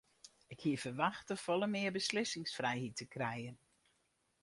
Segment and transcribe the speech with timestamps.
[0.53, 3.57] Ik hie ferwachte folle mear beslissingsfrijheid te krijen.